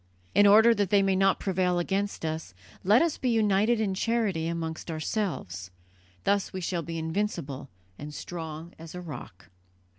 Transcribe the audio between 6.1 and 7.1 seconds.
thus we shall be